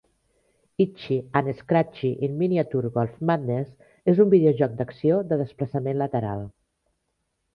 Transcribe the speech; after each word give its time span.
"Itchy 0.79 1.29
and 1.31 1.55
Scratchy 1.55 2.13
in 2.27 2.35
Miniature 2.41 2.89
Golf 2.95 3.13
Madness" 3.31 3.69
és 4.13 4.21
un 4.25 4.31
videojoc 4.33 4.73
d'acció 4.79 5.19
de 5.33 5.39
desplaçament 5.45 6.01
lateral. 6.03 6.43